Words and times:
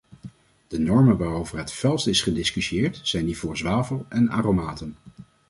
De 0.67 0.79
normen 0.79 1.17
waarover 1.17 1.57
het 1.57 1.71
felst 1.71 2.07
is 2.07 2.21
gediscussieerd 2.21 2.99
zijn 3.03 3.25
die 3.25 3.37
voor 3.37 3.57
zwavel 3.57 4.05
en 4.09 4.29
aromaten. 4.29 4.95